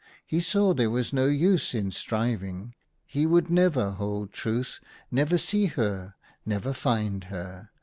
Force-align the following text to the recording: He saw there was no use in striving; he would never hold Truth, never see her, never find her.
He 0.25 0.39
saw 0.39 0.73
there 0.73 0.89
was 0.89 1.13
no 1.13 1.27
use 1.27 1.75
in 1.75 1.91
striving; 1.91 2.73
he 3.05 3.27
would 3.27 3.51
never 3.51 3.91
hold 3.91 4.33
Truth, 4.33 4.79
never 5.11 5.37
see 5.37 5.67
her, 5.67 6.15
never 6.43 6.73
find 6.73 7.25
her. 7.25 7.69